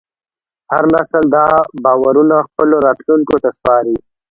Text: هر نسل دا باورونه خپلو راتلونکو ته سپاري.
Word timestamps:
هر 0.71 0.83
نسل 0.95 1.23
دا 1.35 1.45
باورونه 1.83 2.37
خپلو 2.47 2.75
راتلونکو 2.85 3.35
ته 3.43 3.49
سپاري. 3.57 3.95